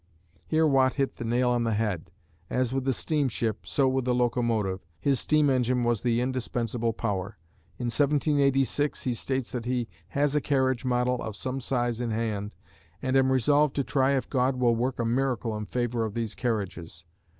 [0.47, 2.09] Here Watt hit the nail on the head;
[2.49, 7.37] as with the steamship, so with the locomotive, his steam engine was the indispensable power.
[7.77, 12.55] In 1786 he states that he has a carriage model of some size in hand
[13.03, 16.33] "and am resolved to try if God will work a miracle in favor of these
[16.33, 17.05] carriages."